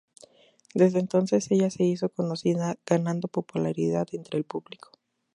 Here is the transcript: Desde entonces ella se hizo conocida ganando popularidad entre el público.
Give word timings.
Desde 0.73 0.97
entonces 0.97 1.51
ella 1.51 1.69
se 1.69 1.83
hizo 1.83 2.09
conocida 2.09 2.75
ganando 2.87 3.27
popularidad 3.27 4.07
entre 4.13 4.39
el 4.39 4.45
público. 4.45 4.89